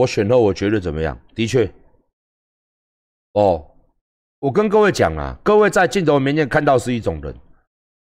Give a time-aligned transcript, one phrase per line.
[0.00, 1.18] 我选后我觉得怎么样？
[1.34, 1.70] 的确，
[3.34, 3.62] 哦，
[4.38, 7.34] 我跟各位讲啊，各位在镜头面前看到是一种人，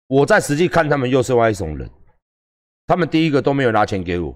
[0.05, 1.89] 我在实际看他们又是另外一种人。
[2.85, 4.35] 他们第一个都没有拿钱给我，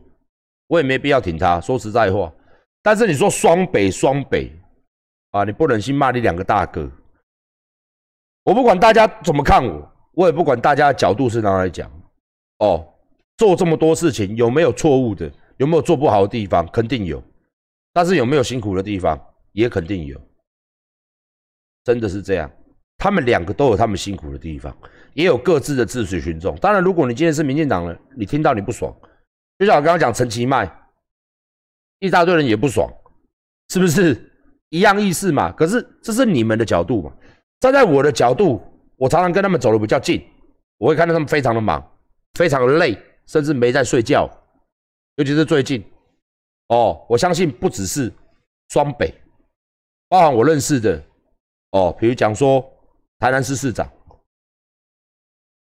[0.66, 1.62] 我也没必要挺他。
[1.62, 2.34] 说实在话，
[2.82, 4.52] 但是你说双北双北
[5.30, 6.90] 啊，你不忍心骂你两个大哥。
[8.46, 11.88] 我不管大家怎么看我，我也不管大家的角度是哪来讲。
[12.58, 12.84] 哦，
[13.38, 15.32] 做这么多事情有没有错误的？
[15.58, 16.66] 有没有做不好的地方？
[16.70, 17.22] 肯定有。
[17.94, 19.20] 但是有没有辛苦的地方？
[19.52, 20.20] 也肯定有。
[21.84, 22.52] 真的是这样，
[22.98, 24.76] 他们两个都有他们辛苦的地方，
[25.14, 26.56] 也有各自的自持群众。
[26.56, 28.92] 当然，如果你今天是民进党人，你听到你不爽，
[29.60, 30.70] 就像我刚刚讲陈其迈，
[32.00, 32.92] 一大堆人也不爽，
[33.70, 34.32] 是不是
[34.70, 35.52] 一样意思嘛？
[35.52, 37.14] 可是这是你们的角度嘛？
[37.60, 38.60] 站在我的角度，
[38.96, 40.26] 我常常跟他们走的比较近，
[40.78, 41.86] 我会看到他们非常的忙，
[42.34, 44.28] 非常的累，甚至没在睡觉。
[45.18, 45.84] 尤其是最近，
[46.74, 48.12] 哦，我相信不只是
[48.70, 49.14] 双北，
[50.10, 51.04] 包含我认识的，
[51.70, 52.66] 哦，比如讲说
[53.20, 53.88] 台南市市长、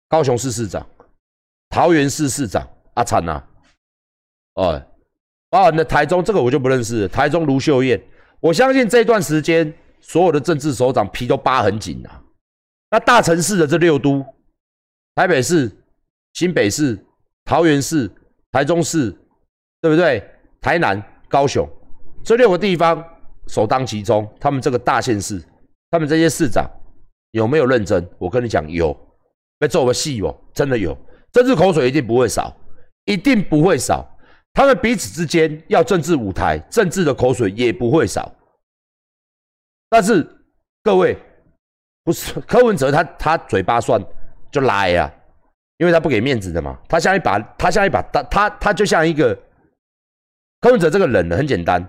[0.08, 0.86] 高雄市市长、
[1.68, 3.44] 桃园市市长阿灿呐，
[4.54, 4.82] 哦，
[5.50, 8.02] 包含的台中这个我就不认识，台中卢秀燕，
[8.40, 9.72] 我相信这段时间。
[10.04, 12.20] 所有的政治首长皮都扒很紧啊！
[12.90, 14.20] 那大城市的这六都，
[15.14, 15.70] 台北市、
[16.32, 16.98] 新北市、
[17.44, 18.10] 桃园市、
[18.50, 19.16] 台中市，
[19.80, 20.28] 对不对？
[20.62, 21.68] 台南、高雄
[22.24, 23.04] 这六个地方
[23.48, 24.26] 首当其冲。
[24.40, 25.42] 他们这个大县市，
[25.90, 26.66] 他们这些市长
[27.32, 28.08] 有没有认真？
[28.18, 28.96] 我跟你讲，有。
[29.58, 30.96] 被做个戏哦，真的有。
[31.30, 32.52] 政治口水一定不会少，
[33.04, 34.04] 一定不会少。
[34.52, 38.30] 他们彼此之间要政治舞台，政治的口水也不会少。
[39.88, 40.28] 但是
[40.82, 41.16] 各位，
[42.02, 44.02] 不是柯文哲，他他嘴巴算
[44.50, 45.08] 就来呀，
[45.78, 46.76] 因为他不给面子的嘛。
[46.88, 49.38] 他像一把，他像一把，他他他就像一个
[50.62, 51.86] 柯文哲这个人呢，很简单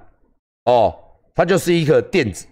[0.66, 0.94] 哦，
[1.36, 2.48] 他就是一个垫子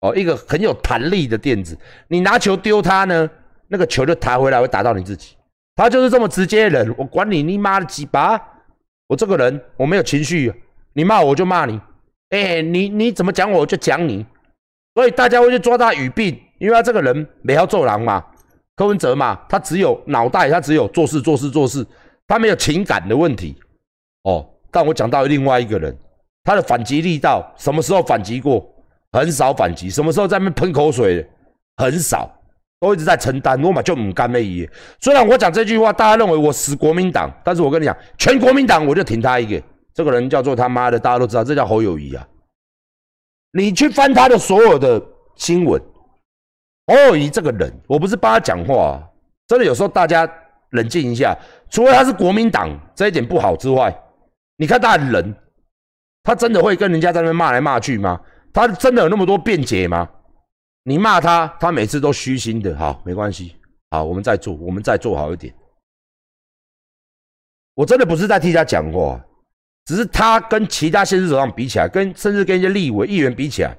[0.00, 1.78] 哦，一个很有弹力的垫子。
[2.08, 3.30] 你拿球丢他呢，
[3.68, 5.36] 那个球就弹回来，会打到你自己。
[5.76, 8.40] 他就是这么直接的人，我管你你妈的几把，
[9.08, 10.52] 我这个人我没有情绪，
[10.94, 11.78] 你骂我就骂你，
[12.30, 14.24] 哎，你你怎么讲我就讲你。
[14.94, 18.24] 所以大家会去抓他语病，因为他这个人没要做狼嘛，
[18.74, 21.86] 柯文哲嘛，他只有脑袋，他只有做事做事做事，
[22.26, 23.54] 他没有情感的问题。
[24.24, 25.96] 哦，但我讲到另外一个人，
[26.44, 28.66] 他的反击力道什么时候反击过？
[29.12, 31.28] 很少反击，什么时候在那喷口水？
[31.76, 32.30] 很少，
[32.78, 33.60] 都一直在承担。
[33.60, 34.68] 我嘛就唔甘那一
[35.00, 39.60] 虽然我讲这句话，大家认为我死国民党，但是我跟你讲，全国民党我就挺他一个。
[39.92, 42.24] 这个人叫做他妈的，大家都知道，这叫侯友谊啊。
[43.52, 45.02] 你去翻他的所有的
[45.34, 45.82] 新闻，
[46.86, 49.02] 侯友谊这个人，我不是帮他讲话，
[49.48, 50.30] 真的有时候大家
[50.70, 51.36] 冷静一下。
[51.68, 53.92] 除了他是国民党这一点不好之外，
[54.60, 55.34] 你看他人，
[56.22, 58.20] 他真的会跟人家在那骂来骂去吗？
[58.52, 60.06] 他真的有那么多辩解吗？
[60.82, 62.76] 你骂他，他每次都虚心的。
[62.76, 63.56] 好，没关系，
[63.90, 65.54] 好，我们再做，我们再做好一点。
[67.72, 69.18] 我真的不是在替他讲话。
[69.86, 73.74] 只是他跟其他县市首长比起来，跟甚至跟一些立委议员比起来，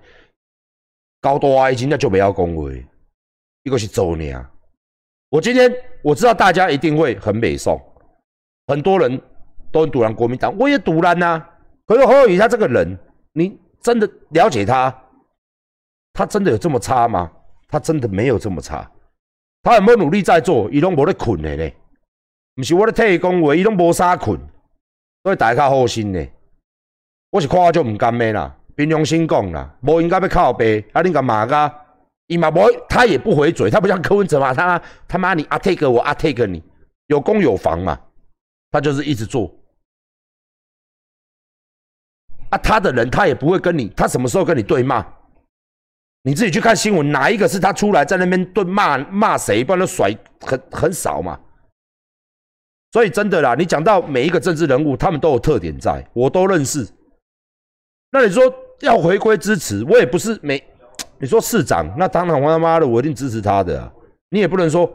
[1.21, 2.83] 高多啊，已经那就不要恭维，
[3.61, 4.43] 一个是周年。
[5.29, 5.71] 我今天
[6.01, 7.79] 我知道大家一定会很美颂，
[8.65, 9.21] 很多人
[9.71, 11.43] 都堵拦国民党，我也堵拦呐。
[11.87, 12.97] 可是侯友宜他这个人，
[13.33, 14.93] 你真的了解他？
[16.13, 17.31] 他真的有这么差吗？
[17.67, 18.89] 他真的没有这么差。
[19.63, 20.69] 他有没有努力在做？
[20.71, 21.75] 伊拢无咧困的咧，
[22.55, 24.39] 不是我咧替伊讲话，伊拢无啥困。
[25.23, 26.27] 所以大家好心呢，
[27.29, 31.73] 我是看就唔甘咩啦，凭良心讲啦，无应该要靠背，啊你干嘛噶？
[32.27, 36.63] 伊嘛无，他也不回嘴，他不像柯文哲嘛，他他妈你阿 take 我阿 take 你，
[37.07, 37.99] 有攻有防嘛，
[38.71, 39.53] 他就是一直做。
[42.51, 45.05] 啊，他的人他也不会跟你，他什么时候跟你对骂？
[46.23, 51.39] 你自己去看新闻，哪一个是他出来在那边对骂骂谁，不然都甩很很少嘛。
[52.91, 56.87] 所以真的啦，你讲到每一个政治人物，他们都有特点，在我都认识。
[58.11, 58.43] 那你说
[58.81, 60.61] 要回归支持，我也不是没。
[61.17, 63.91] 你说市长，那当然我他妈的我一定支持他的。
[64.29, 64.91] 你也不能说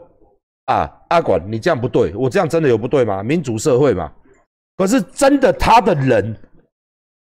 [0.65, 3.23] 啊，阿管你这样不对，我这样真的有不对吗？
[3.23, 4.11] 民主社会嘛。
[4.77, 6.35] 可是真的他的人，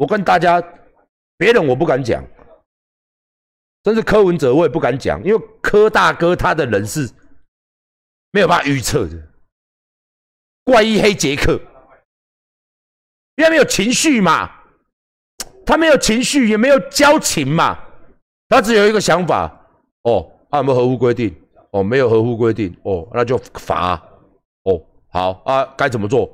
[0.01, 0.63] 我跟大家，
[1.37, 2.25] 别人我不敢讲，
[3.85, 7.07] 甚至柯文哲我也不敢讲，因为柯大哥他的人是
[8.31, 9.29] 没有办法预测的。
[10.65, 11.61] 怪异黑杰克，
[13.37, 14.51] 因为没有情绪嘛，
[15.67, 17.79] 他没有情绪，也没有交情嘛，
[18.49, 19.55] 他只有一个想法，
[20.05, 21.39] 哦，他有没有合乎规定？
[21.73, 24.03] 哦，没有合乎规定，哦，那就罚，
[24.63, 26.27] 哦，好啊，该怎么做？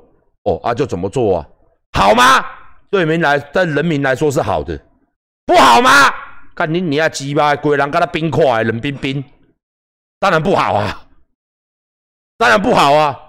[0.44, 1.48] 哦啊，就怎么做啊？
[1.92, 2.44] 好吗？
[2.90, 4.80] 对民来，对人民来说是好的，
[5.44, 5.90] 不好吗？
[6.54, 9.22] 看你你要鸡巴，鬼人跟他冰块，冷冰冰，
[10.18, 11.06] 当然不好啊，
[12.38, 13.22] 当然不好啊。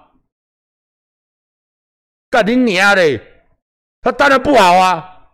[2.29, 3.21] 干你娘嘞！
[4.01, 5.29] 他当然不好啊，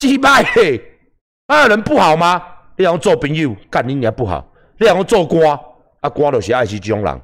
[0.00, 0.80] 鸡巴嘿，
[1.46, 2.42] 那人不好吗？
[2.76, 4.52] 你想做朋友，干你娘不好。
[4.78, 5.58] 你想做官，
[6.00, 7.22] 啊官就是爱是这种人，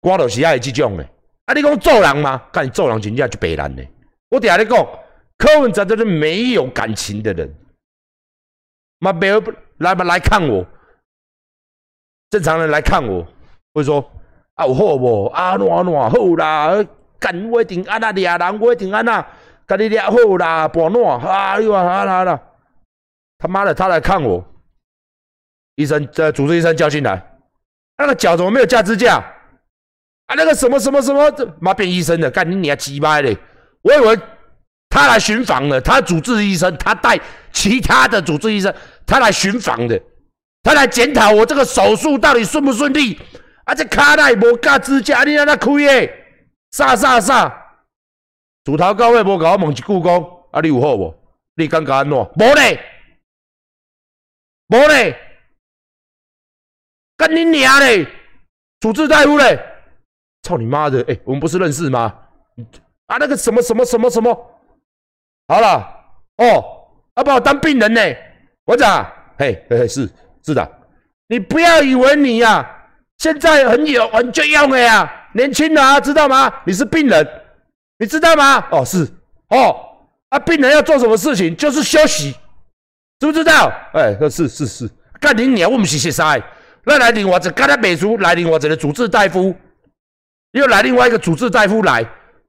[0.00, 1.08] 官就是爱这种的。
[1.46, 2.42] 啊，你讲做人吗？
[2.52, 3.84] 干你做人真正就白烂的。
[4.28, 4.86] 我底下你讲，
[5.36, 7.52] 柯文哲就是没有感情的人，
[8.98, 9.32] 妈别
[9.78, 10.64] 来嘛来看我，
[12.30, 13.26] 正常人来看我，
[13.74, 14.08] 会说。
[14.54, 15.26] 啊，有好无？
[15.28, 16.84] 啊，暖暖好啦，
[17.18, 19.26] 干我一定安那俩人，我一定安那，
[19.64, 21.18] 跟你俩好啦，保暖。
[21.20, 22.38] 啊，你话好啦啦，
[23.38, 24.44] 他妈的，他来看我，
[25.76, 27.40] 医生，这主治医生叫进来，
[27.96, 29.24] 那个脚怎么没有架支架？
[30.32, 31.30] 啊，那个什么什么什么，
[31.60, 33.36] 妈变医生的，干你娘鸡巴嘞！
[33.82, 34.18] 我以为
[34.88, 37.20] 他来巡访的，他主治医生，他带
[37.52, 38.74] 其他的主治医生，
[39.06, 40.00] 他来巡访的，
[40.62, 43.20] 他来检讨我这个手术到底顺不顺利。
[43.64, 43.74] 啊！
[43.74, 46.12] 这卡内无架支架，你让他开耶？
[46.72, 47.48] 啥啥啥？
[48.64, 50.14] 自头到尾无甲我问一句讲，
[50.50, 51.14] 啊，你有好无？
[51.56, 52.16] 你感觉安怎？
[52.16, 52.80] 无嘞，
[54.68, 55.16] 无嘞，
[57.18, 58.06] 干你娘嘞！
[58.80, 59.60] 主治大夫嘞！
[60.42, 61.04] 操你妈的！
[61.08, 62.12] 哎，我们不是认识吗？
[63.06, 64.34] 啊，那个什么什么什么什么？
[65.48, 65.86] 好了，
[66.38, 66.64] 哦，
[67.14, 68.00] 啊，把我当病人呢？
[68.64, 69.06] 馆长，
[69.38, 70.08] 嘿，嘿嘿，是
[70.44, 70.70] 是的，
[71.28, 72.78] 你不要以为你呀。
[73.18, 76.52] 现在很有很重要的呀，年轻人啊，知道吗？
[76.64, 77.28] 你是病人，
[77.98, 78.66] 你知道吗？
[78.72, 79.06] 哦，是
[79.48, 79.76] 哦，
[80.30, 82.32] 啊，病人要做什么事情就是休息，
[83.20, 83.72] 知不知道？
[83.92, 84.90] 哎，是是是，
[85.20, 85.70] 干你娘！
[85.70, 86.36] 我们是学啥？
[86.84, 89.54] 那来领我一刚才美术来领我一个主治大夫，
[90.52, 92.02] 又来另外一个主治大夫来，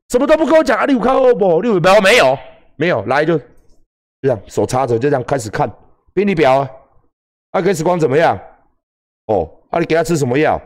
[0.09, 0.85] 什么都不跟我讲啊！
[0.85, 1.61] 你有看过不？
[1.61, 2.38] 你有表没有？
[2.75, 3.38] 没有，来就
[4.21, 5.71] 这样手插着，就这样开始看
[6.13, 6.69] 病历表啊。
[7.51, 8.39] 啊，X 光怎么样？
[9.27, 9.50] 哦。
[9.69, 10.61] 啊，你给他吃什么药？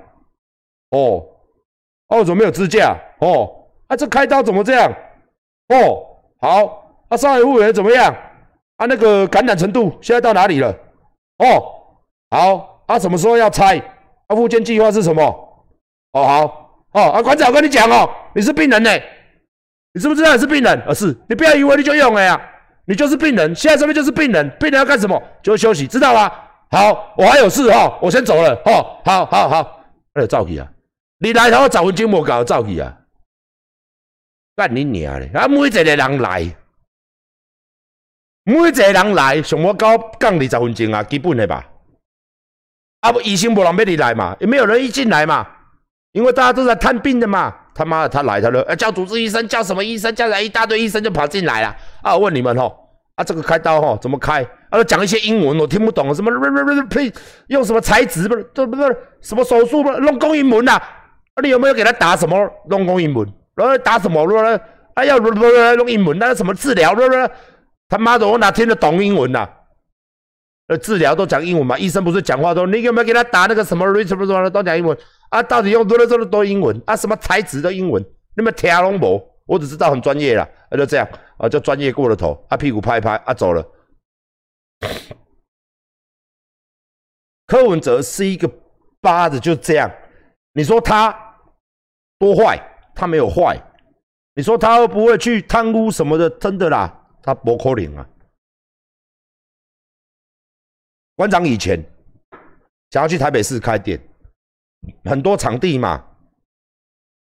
[0.89, 1.25] 哦，
[2.09, 2.93] 哦，怎么没有支架？
[3.19, 4.91] 哦，啊，这开刀怎么这样？
[5.69, 6.05] 哦，
[6.41, 8.13] 好，啊，上海护员怎么样？
[8.75, 10.75] 啊，那个感染程度现在到哪里了？
[11.37, 11.71] 哦，
[12.29, 13.77] 好，啊，什么时候要拆？
[14.27, 15.23] 啊，复健计划是什么？
[16.11, 16.66] 哦，好，
[16.97, 18.91] 哦，啊，馆长，我跟你讲哦，你是病人呢，
[19.93, 20.81] 你知不知道你是病人？
[20.81, 22.41] 啊，是，你不要以为你就用了呀，
[22.85, 25.21] 你就是病人，现在这边就是病人，病人要干什么？
[25.43, 26.31] 就休息，知道吗？
[26.71, 28.99] 好，我还有事哈，我先走了哦。
[29.05, 29.81] 好好好，
[30.13, 30.67] 哎，走去啊！
[31.19, 32.97] 你来头十分钟无够，走去啊！
[34.55, 35.29] 干你娘嘞！
[35.35, 36.55] 啊，每一个人来，
[38.43, 41.63] 每一个人来，上我高讲二十分钟啊，基本的吧。
[43.01, 45.47] 啊不，医生无人要你来嘛，也没有人一进来嘛，
[46.11, 47.53] 因为大家都在探病的嘛。
[47.73, 51.75] 他妈的，他来他了，叫主治医生，叫什么医生，叫来一大堆医生就跑进来了。
[52.01, 52.75] 啊，问你们吼。
[53.13, 54.43] 啊，这个开刀哈怎么开？
[54.71, 56.31] 啊，讲一些英文我听不懂，什么
[56.89, 57.13] 呸，
[57.47, 58.43] 用什么材质不是？
[58.53, 59.99] 不不是什么手术不是？
[59.99, 60.73] 弄公英文呐？
[60.73, 63.27] 啊，你有没有给他打什么弄公英文？
[63.55, 64.25] 然后打什么？
[64.25, 64.59] 了？
[64.95, 66.95] 哎呀，弄英文，那什么治疗？
[67.89, 69.47] 他妈的，我哪听得懂英文呐？
[70.67, 71.77] 呃，治疗都讲英文嘛？
[71.77, 72.65] 医生不是讲话都？
[72.65, 73.85] 你有没有给他打那个什么？
[74.03, 74.97] 什么什么都讲英文
[75.29, 75.43] 啊？
[75.43, 76.95] 到底用多了多了多英文啊？
[76.95, 78.03] 什么材质的英文？
[78.35, 79.21] 你们听拢无？
[79.45, 81.07] 我只知道很专业了，那就这样。
[81.37, 83.65] 啊，就专业过了头，啊屁股拍拍，啊走了。
[87.45, 88.51] 柯文哲是一个
[88.99, 89.89] 八的，就这样。
[90.53, 91.15] 你说他
[92.19, 92.59] 多坏？
[92.95, 93.55] 他没有坏。
[94.33, 96.29] 你说他会不会去贪污什么的？
[96.31, 98.09] 真的啦，他不可能啊。
[101.15, 101.83] 馆长以前
[102.91, 103.99] 想要去台北市开店，
[105.05, 106.05] 很多场地嘛，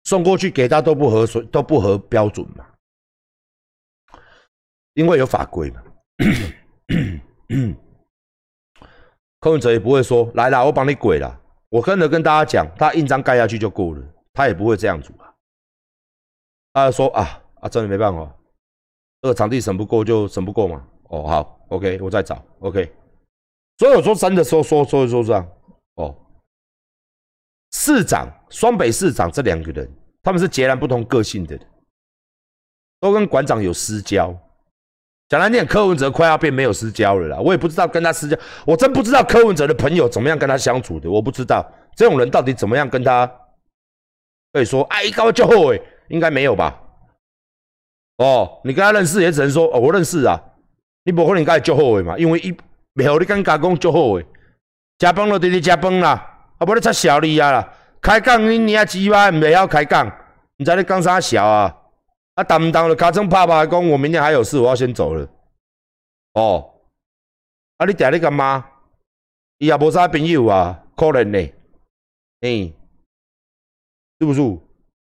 [0.03, 2.65] 送过去给他都不合水，都不合标准嘛。
[4.93, 5.81] 因为有法规嘛，
[9.39, 11.39] 柯文哲也不会说来啦，我帮你鬼啦。
[11.69, 14.03] 我跟着跟大家讲，他印章盖下去就够了，
[14.33, 15.33] 他也不会这样做啊。
[16.73, 18.35] 他说啊啊，真的没办法，
[19.21, 20.85] 这个场地审不过就审不过嘛。
[21.03, 22.93] 哦，好，OK，我再找，OK。
[23.77, 25.49] 所以我说真的说说说说这样
[25.95, 26.13] 哦，
[27.71, 29.89] 市长双北市长这两个人，
[30.23, 31.59] 他们是截然不同个性的，
[32.99, 34.35] 都跟馆长有私交。
[35.29, 37.37] 讲难听，柯文哲快要变没有私交了啦。
[37.39, 41.09] 我也不知道跟他私交，我真不知道柯文哲的朋友怎么样跟他相处的。
[41.09, 43.25] 我不知道这种人到底怎么样跟他
[44.51, 46.77] 可以说哎，高就后悔，应该没有吧？
[48.17, 50.37] 哦，你跟他认识也只能说哦，我认识啊。
[51.03, 52.15] 你不可能该就后悔嘛？
[52.15, 52.55] 因为一
[52.93, 54.23] 没有你跟加工就后悔，
[54.99, 56.30] 加班了直直加班啦，
[56.61, 60.05] 啊不你插小你啊啦，开杠你你啊鸡巴，唔要开杠，
[60.57, 61.75] 你知你讲啥小啊？
[62.35, 62.95] 啊，当唔当了？
[62.95, 65.27] 卡称怕怕讲，我明天还有事，我要先走了。
[66.35, 66.71] 哦，
[67.77, 68.63] 啊，你嗲你干嘛？
[69.57, 71.39] 伊也无啥朋友啊，可怜呢。
[72.41, 72.71] 哎，
[74.19, 74.41] 是不是？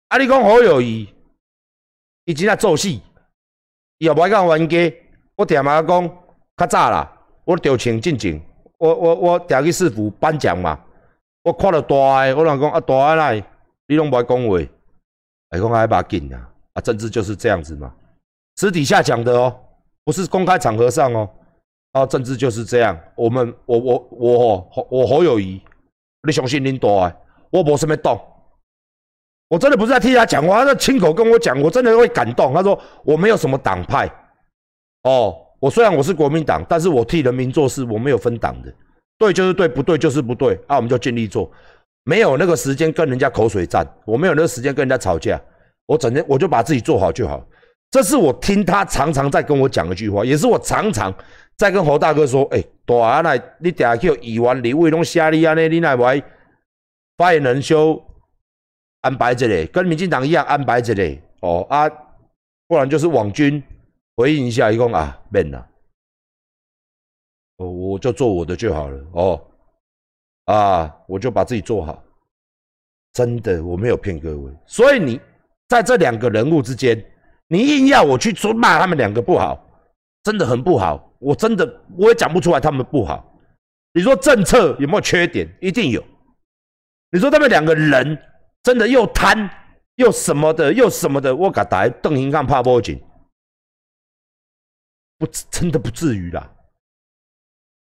[0.08, 1.12] 啊，你讲好友谊，
[2.24, 3.02] 伊真正做戏，
[3.98, 4.94] 伊也无爱讲冤家。
[5.36, 6.08] 我听嘛讲，
[6.56, 7.12] 较早啦，
[7.44, 8.40] 我调情进前，
[8.78, 10.86] 我我我调去市府颁奖嘛。
[11.42, 13.44] 我看到大诶，我人讲啊，大诶来，
[13.88, 14.58] 你拢无爱讲话，
[15.50, 16.50] 哎讲爱把紧啊？
[16.74, 17.92] 啊，政治就是这样子嘛，
[18.56, 19.54] 私底下讲的哦，
[20.04, 21.28] 不是公开场合上哦。
[21.92, 22.96] 啊，政治就是这样。
[23.16, 25.60] 我们，我我我我好友谊，
[26.22, 27.16] 你相信恁大诶，
[27.50, 28.20] 我无什么动。
[29.48, 32.54] 我真的不是在替他讲话，他亲口跟我讲，我真的会感动。
[32.54, 34.08] 他说我没有什么党派，
[35.02, 38.72] 哦，我虽然我是国民党，但是我替人民做事，我没有分党的，
[39.20, 41.52] 对就是对，不对就是不对，啊，我们就尽力做，
[42.04, 45.38] 没有那个时间跟人家口水战，我没有那个时间跟人家吵架。
[45.84, 47.46] 我整天我就把自己做好就好，
[47.90, 51.14] 这是我听他常常在跟我讲一句话，也是我常常
[51.58, 56.22] 在跟侯大哥说：“哎，大阿奶，你下叫议员、李伟龙写你安尼，你来为
[57.18, 58.02] 发言人修
[59.02, 61.86] 安排这里，跟民进党一样安排这里哦啊，
[62.66, 63.62] 不然就是网军
[64.16, 65.66] 回应一下，一共啊免了，
[67.68, 69.46] 我就做我的就好了哦，
[70.46, 72.02] 啊，我就把自己做好，
[73.12, 75.20] 真的我没有骗各位，所以你。”
[75.70, 77.00] 在这两个人物之间，
[77.46, 79.64] 你硬要我去说骂他们两个不好，
[80.24, 81.14] 真的很不好。
[81.20, 81.64] 我真的
[81.96, 83.40] 我也讲不出来他们不好。
[83.92, 85.48] 你说政策有没有缺点？
[85.60, 86.04] 一定有。
[87.12, 88.20] 你说他们两个人
[88.64, 89.48] 真的又贪
[89.94, 93.00] 又什么的又什么的，我敢打邓英干怕报警，
[95.18, 96.52] 不真的不至于啦。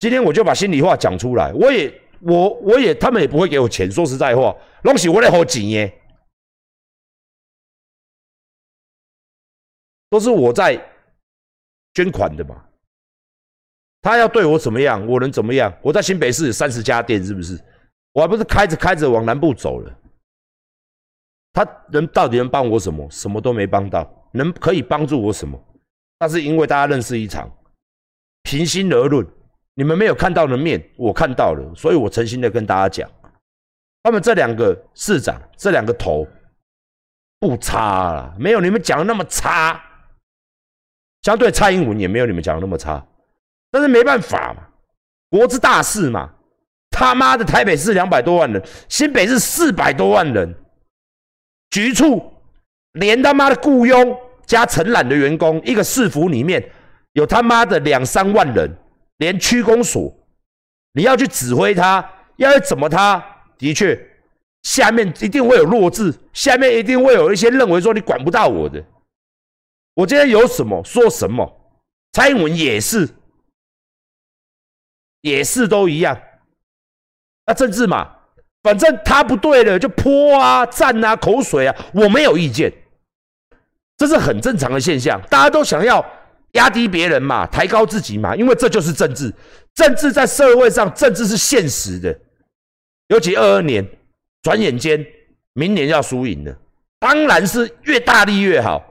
[0.00, 3.90] 今天我就把心里话讲出来，我也我我也他们也不会给我钱。
[3.90, 5.95] 说实在话，东西我来好钱耶。
[10.09, 10.75] 都是我在
[11.95, 12.64] 捐款的嘛，
[14.00, 15.73] 他要对我怎么样，我能怎么样？
[15.83, 17.62] 我在新北市三十家店，是不是？
[18.12, 19.99] 我还不是开着开着往南部走了。
[21.52, 23.09] 他能到底能帮我什么？
[23.11, 25.62] 什么都没帮到，能可以帮助我什么？
[26.19, 27.49] 那是因为大家认识一场，
[28.42, 29.25] 平心而论，
[29.75, 33.11] 你们没有看到的面，我看到了，所以我诚心的跟大家讲，
[34.03, 36.27] 他们这两个市长，这两个头
[37.39, 39.81] 不差了，没有你们讲的那么差。
[41.23, 43.07] 相对蔡英文也没有你们讲的那么差，
[43.71, 44.67] 但是没办法嘛，
[45.29, 46.31] 国之大事嘛，
[46.91, 50.55] 他妈的台北市两百多万人，新北市四百多万人，
[51.71, 52.33] 局处
[52.93, 56.71] 连他妈的雇佣加承揽的员工，一个市府里面
[57.12, 58.75] 有他妈的两三万人，
[59.21, 60.12] 连区公所，
[60.95, 63.23] 你要去指挥他，要怎么他
[63.59, 63.99] 的确
[64.62, 68.83] 下面一定会有弱智，下面一定会有一些认为说你管不到我的。
[69.93, 71.61] 我今天有什么说什么，
[72.12, 73.11] 蔡英文也是，
[75.21, 76.19] 也是都一样。
[77.45, 78.17] 那政治嘛，
[78.62, 82.73] 反正他不对了就泼啊、赞啊、口水啊，我没有意见，
[83.99, 85.21] 这是很正常的现象。
[85.29, 86.03] 大家都想要
[86.52, 89.33] 压低别人嘛，抬高自己嘛，因为这就是政治。
[89.75, 92.19] 政治在社会上，政治是现实的。
[93.09, 93.87] 尤其二二年，
[94.42, 95.04] 转眼间
[95.52, 96.57] 明年要输赢了，
[96.99, 98.85] 当然是越大力越好。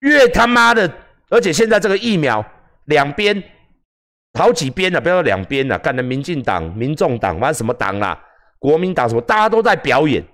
[0.00, 0.88] 越他妈的，
[1.28, 2.44] 而且现在这个疫苗，
[2.84, 3.42] 两边
[4.38, 8.22] 好几边了，不要说两边了，干的民进党、民众党，完什么党啦，
[8.58, 10.24] 国民党什么，大家都在表演，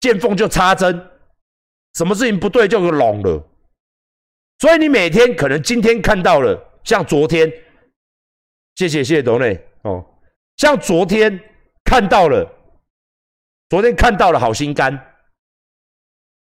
[0.00, 1.04] 见缝就插针，
[1.94, 3.42] 什么事情不对就拢了。
[4.64, 7.52] 所以你每天可能今天看到了，像昨天，
[8.76, 10.02] 谢谢谢谢董磊哦，
[10.56, 11.38] 像昨天
[11.84, 12.50] 看到了，
[13.68, 14.98] 昨天看到了好心肝，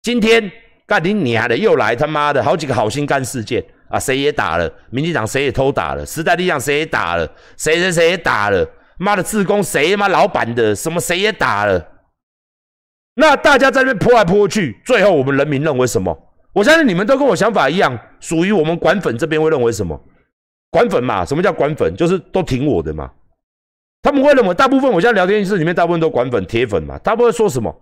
[0.02, 0.50] 今天。
[0.88, 1.58] 干你娘的！
[1.58, 4.00] 又来他妈的好几个好心肝事件啊！
[4.00, 8.66] 谁也打了，民进党谁也偷打了，时代力量谁也打了，谁谁谁也打了，
[8.98, 12.06] 妈的自工谁他妈老板的什么谁也打了。
[13.16, 16.16] 那大家在那边泼来泼去，最后我们人民认为什么？
[16.56, 20.02] 我相信你们都跟我想法一样，属于我们管粉这边会认为什么？
[20.72, 21.94] 管粉嘛，什么叫管粉？
[21.98, 23.12] 就是都挺我的嘛。
[24.02, 27.76] 他们会认为大部分我现在聊天室里面大部分都管粉铁粉嘛，他们会说什么？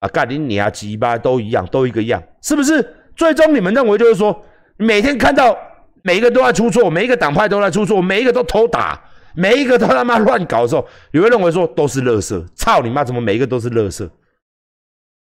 [0.00, 2.94] 啊，干你你啊，鸡巴都一样，都一个样，是不是？
[3.16, 4.44] 最终你们认为就是说，
[4.76, 5.56] 每天看到
[6.02, 9.02] 每一个都在出错，每一个党派都在出错，每一个都偷打，
[9.34, 12.44] 每一个都他妈乱搞的时候，你会认为说都是乐色？
[12.54, 13.02] 操你妈！
[13.02, 14.10] 怎么每一个都是乐色？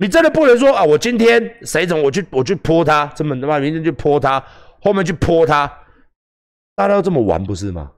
[0.02, 0.82] 你真的不能说啊！
[0.84, 4.42] 我今天谁怎么我去我去泼他，这么他妈明天去泼他，
[4.82, 5.68] 后面去泼他，
[6.74, 7.92] 大家都这么玩不是吗？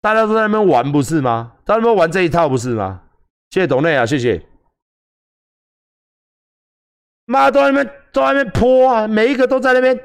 [0.00, 1.52] 大家都在那边玩不是吗？
[1.66, 3.02] 在那边玩这一套不是吗？
[3.50, 4.42] 谢谢董内啊，谢谢。
[7.26, 9.98] 妈都在那边都在那边泼啊，每一个都在那边。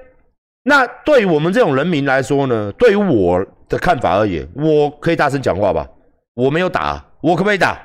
[0.63, 2.69] 那对于我们这种人民来说呢？
[2.73, 5.89] 对于我的看法而言，我可以大声讲话吧？
[6.33, 7.79] 我没有打，我可不可以打？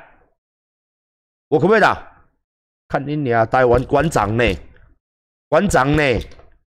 [1.48, 2.17] 我可不可以打？
[2.88, 4.44] 看你俩台湾馆长呢？
[5.48, 6.02] 馆长呢？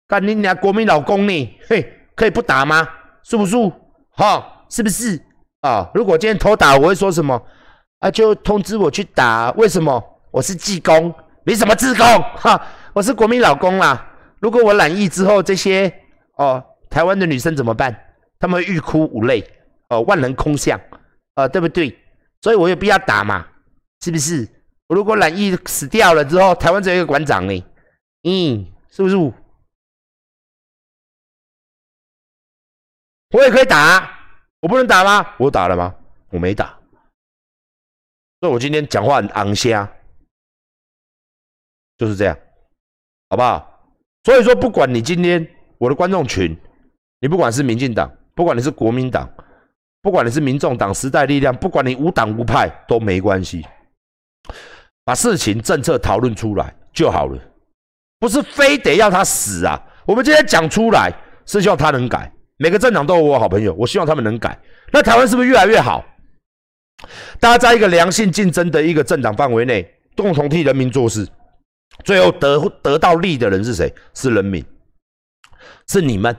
[0.07, 1.59] 看你俩国民老公呢？
[1.66, 2.87] 嘿，可以不打吗？
[3.23, 3.57] 是不是？
[4.11, 5.19] 哈，是不是？
[5.62, 7.42] 啊，如果今天偷打，我会说什么？
[8.00, 9.50] 啊，就通知我去打。
[9.52, 10.02] 为什么？
[10.31, 11.14] 我是技工。
[11.45, 12.04] 你什么自贡？
[12.37, 12.61] 哈，
[12.92, 14.11] 我是国民老公啦。
[14.38, 15.92] 如果我染疫之后，这些
[16.37, 17.97] 哦，台湾的女生怎么办？
[18.38, 19.42] 她们欲哭无泪，
[19.88, 20.78] 哦，万人空巷，
[21.37, 21.97] 呃，对不对？
[22.42, 23.47] 所以我有必要打嘛？
[24.02, 24.47] 是不是？
[24.94, 27.64] 如果染疫死掉了之后，台湾只有一个馆长呢？
[28.25, 29.16] 嗯，是不是？
[33.30, 34.08] 我也可以打，
[34.61, 35.34] 我不能打吗？
[35.38, 35.94] 我打了吗？
[36.30, 36.78] 我没打，
[38.40, 39.90] 所以我今天讲话很昂虾。
[41.99, 42.37] 就是这样，
[43.30, 43.94] 好不好？
[44.25, 45.46] 所以说，不管你今天
[45.78, 46.56] 我的观众群，
[47.20, 49.32] 你不管是民进党，不管你是国民党，
[50.00, 53.64] 不管你是民众党、时代力量，不管你无党无派都没关系，
[55.12, 57.38] 把事情政策讨论出来就好了，
[58.19, 59.78] 不是非得要他死啊！
[60.07, 61.12] 我们今天讲出来
[61.45, 64.59] 是希望他能改，每个政党都有我好朋友，我希望他们能改，
[64.90, 66.02] 那台湾是不是越来越好？
[67.38, 71.28] 大家在一个良性竞争的一个政党范围内，共同替人民做事。
[72.02, 73.92] 最后得得到利的人是谁？
[74.14, 74.64] 是人民，
[75.88, 76.35] 是你们，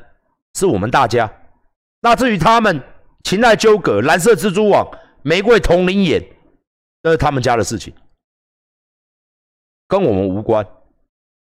[0.55, 1.31] 是我们大家。
[2.01, 2.81] 那至于他们
[3.23, 4.89] 情爱纠葛、蓝色蜘蛛网、
[5.21, 6.25] 玫瑰同龄眼，
[7.03, 7.93] 那是他们家的事情，
[9.87, 10.65] 跟我们无关。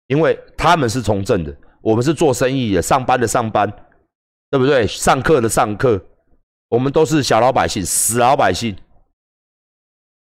[0.06, 3.73] 因为他们是从政的，我们是做生意的、上班的上班，
[4.50, 4.85] 对不对？
[4.87, 6.04] 上课的上课，
[6.68, 8.76] 我们都是小老百姓、死老百姓。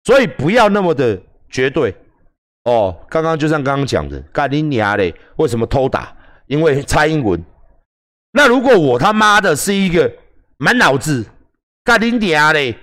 [0.03, 1.19] 所以不要那么的
[1.49, 1.95] 绝对。
[2.65, 5.13] 哦，刚刚就像刚刚讲的，干你娘嘞！
[5.37, 6.15] 为什么偷打？
[6.45, 7.43] 因为蔡英文。
[8.31, 10.11] 那如果我他妈的是一个
[10.57, 11.25] 满脑子
[11.83, 12.77] 干你娘嘞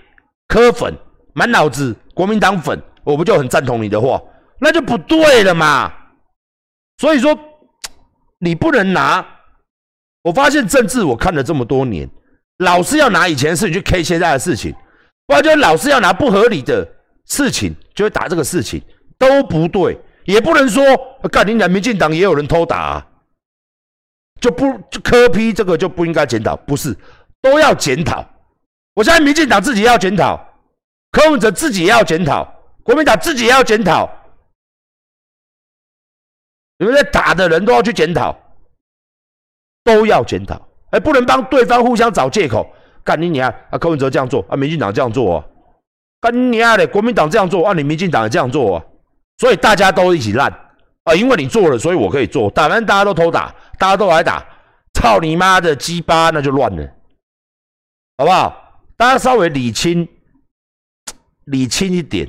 [0.48, 0.92] 科粉，
[1.34, 4.20] 满脑子国民党粉，我不就很赞同你的话？
[4.60, 5.92] 那就不对了嘛。
[6.98, 7.38] 所以说，
[8.38, 9.26] 你不能拿。
[10.22, 12.08] 我发现政治我看了这么多年，
[12.58, 14.74] 老是要拿以前的事情去 K 现在的事情，
[15.26, 16.86] 不然就老是要拿不合理的
[17.26, 18.82] 事情就会打这个事情。
[19.18, 20.82] 都不对，也不能说
[21.30, 23.06] 干你两民进党也有人偷打，啊
[24.40, 26.96] 就不就科批这个就不应该检讨，不是
[27.42, 28.24] 都要检讨。
[28.94, 30.38] 我相信民进党自己要检讨，
[31.12, 32.50] 柯文哲自己也要检讨，
[32.82, 34.10] 国民党自己也要检讨，
[36.80, 38.34] 你们在打的人都要去检讨，
[39.84, 42.66] 都要检讨，哎，不能帮对方互相找借口。
[43.04, 45.44] 干你娘啊，柯文哲这样做啊，民进党这样做啊，
[46.22, 48.84] 干你娘的，国民党这样做啊，你民进党也这样做啊。
[49.38, 50.50] 所以大家都一起烂
[51.04, 51.14] 啊！
[51.14, 52.50] 因为你做了，所以我可以做。
[52.50, 54.42] 打完大家都偷打，大家都来打，
[54.94, 56.86] 操你妈的鸡巴，那就乱了，
[58.18, 58.82] 好不好？
[58.96, 60.06] 大家稍微理清，
[61.44, 62.28] 理清一点，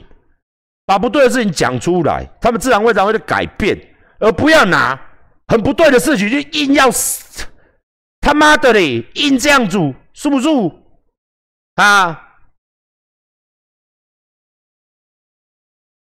[0.86, 3.78] 把不对的事情讲出来，他们自然会然会改变，
[4.22, 4.98] 而不要拿
[5.48, 7.46] 很不对的事情就硬要死，
[8.22, 9.78] 他妈的嘞，硬这样子，
[10.14, 10.48] 是不是？
[11.76, 12.30] 啊？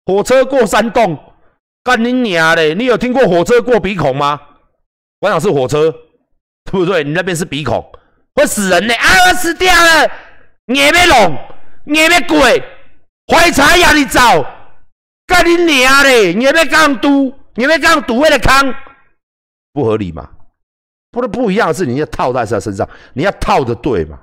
[0.05, 1.17] 火车过山洞，
[1.83, 2.75] 干你娘嘞！
[2.75, 4.41] 你有听过火车过鼻孔吗？
[5.21, 5.91] 我想是火车，
[6.65, 7.03] 对不对？
[7.03, 7.91] 你那边是鼻孔，
[8.35, 8.93] 会死人呢！
[8.95, 10.11] 啊，死掉了！
[10.65, 11.37] 你别弄，
[11.85, 12.63] 你别鬼，
[13.27, 13.93] 怀茶呀！
[13.93, 14.45] 你走，
[15.25, 16.33] 干你娘嘞！
[16.33, 18.73] 你别刚堵，你们这样堵为了康，
[19.73, 20.29] 不合理嘛？
[21.11, 24.17] 不是不一样的是，你要套在他身上，你要套的对嘛？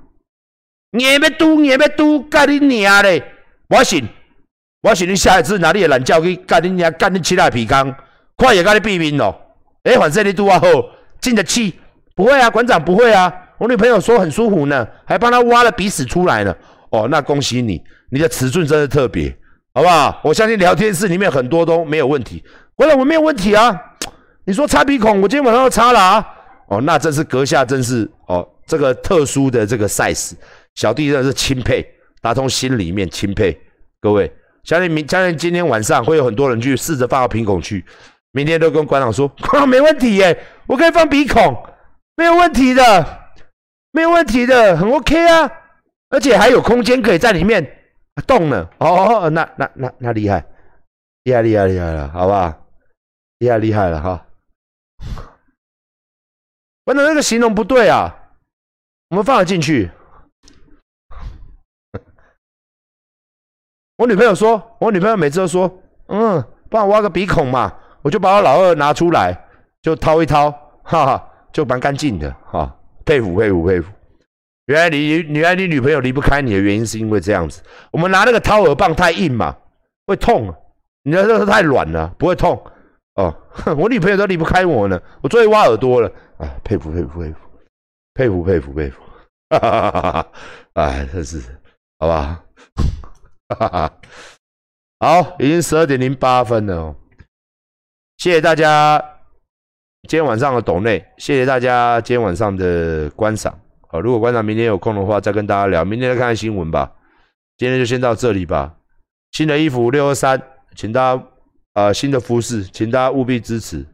[0.93, 3.23] 你别堵，你别堵，干你娘嘞！
[3.69, 4.09] 我信。
[4.81, 7.95] 我信你下一次拿你的懒觉去干你娘，干你其他皮康，
[8.37, 9.39] 快也干你毙命咯！
[9.83, 10.67] 哎，反正你都啊好，
[11.21, 11.75] 进得去？
[12.15, 13.31] 不会啊，馆长不会啊。
[13.59, 16.57] 我女朋友说很舒服呢，还帮她挖了鼻屎出来呢。
[16.89, 19.37] 哦，那恭喜你，你的尺寸真的特别，
[19.75, 20.23] 好不好？
[20.25, 22.43] 我相信聊天室里面很多都没有问题。
[22.77, 23.79] 馆长我没有问题啊。
[24.45, 26.25] 你说擦鼻孔，我今天晚上要擦了啊。
[26.69, 30.33] 哦，那真是阁下真是哦，这个特殊的这个 size，
[30.75, 31.85] 小弟真的是钦佩，
[32.21, 33.59] 打从心里面钦佩
[34.01, 34.33] 各位。
[34.63, 37.85] 相信明，相信今天晚上会有很多人去试着放到鼻孔去。
[38.33, 40.37] 明天都跟馆长说， 馆长没问题耶，
[40.67, 41.57] 我可以放鼻孔，
[42.17, 43.21] 没有问题的，
[43.93, 45.51] 没有问题的，很 OK 啊，
[46.11, 47.65] 而且还有空间可以在里面
[48.27, 48.69] 动呢。
[48.79, 50.45] 哦，那那那那厉害，
[51.25, 52.66] 厉害厉害厉害了，好不好？
[53.39, 54.27] 厉害厉害了哈。
[56.85, 58.15] 馆长那个形容不对啊，
[59.11, 59.91] 我们放了进去。
[63.99, 67.77] 我女朋友说，我女朋友每次都说，嗯，帮我挖个鼻孔嘛。
[68.03, 69.37] 我就把我老二拿出来，
[69.83, 70.49] 就掏一掏，
[70.85, 73.91] 哈哈，就蛮干净的，哈，佩服佩服佩服。
[74.67, 77.63] 原来你原来你女朋友离不开你的原因是因为这样子。
[77.91, 79.57] 我们拿那个掏耳棒太硬嘛，
[80.07, 80.55] 会痛。
[81.03, 82.65] 你那个太软了，不会痛。
[83.17, 83.35] 哦，
[83.77, 86.09] 我女朋友都离不开我呢，我最会挖耳朵了。
[86.39, 87.39] 啊，佩服佩服佩服
[88.15, 89.03] 佩服佩服佩服。
[89.49, 90.29] 哈哈哈哈哈哈！
[90.75, 91.41] 哎，真是，
[91.99, 92.43] 好吧。
[93.49, 93.93] 哈哈哈。
[94.99, 96.97] 好，已经十二点零八分了哦。
[98.19, 98.99] 谢谢大家
[100.09, 103.59] 今天晚上的抖内，谢谢大家今天晚上的观赏。
[103.89, 105.85] 好，如果观赏明天有空的话，再跟大家聊。
[105.85, 106.93] 明天再看看新闻吧。
[107.57, 108.75] 今天就先到这里吧。
[109.33, 110.43] 新的衣服六二三，
[110.75, 111.23] 请大家
[111.77, 113.85] 啊新的服饰，请大家务必支持。